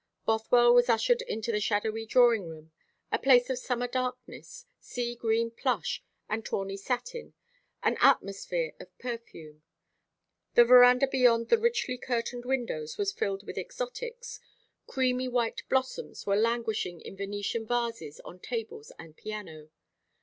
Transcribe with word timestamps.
Bothwell 0.25 0.73
was 0.73 0.89
ushered 0.89 1.21
into 1.21 1.51
the 1.51 1.59
shadowy 1.59 2.07
drawing 2.07 2.47
room 2.49 2.71
a 3.11 3.19
place 3.19 3.51
of 3.51 3.59
summer 3.59 3.85
darkness, 3.87 4.65
sea 4.79 5.13
green 5.15 5.51
plush 5.51 6.03
and 6.27 6.43
tawny 6.43 6.75
satin, 6.75 7.35
an 7.83 7.97
atmosphere 7.99 8.73
of 8.79 8.97
perfume. 8.97 9.61
The 10.55 10.65
verandah 10.65 11.05
beyond 11.05 11.49
the 11.49 11.59
richly 11.59 11.99
curtained 11.99 12.45
windows 12.45 12.97
was 12.97 13.11
filled 13.11 13.45
with 13.45 13.59
exotics; 13.59 14.39
creamy 14.87 15.27
white 15.27 15.61
blossoms 15.69 16.25
were 16.25 16.35
languishing 16.35 16.99
in 17.01 17.15
Venetian 17.15 17.67
vases 17.67 18.19
on 18.21 18.39
tables 18.39 18.91
and 18.97 19.15
piano. 19.15 19.69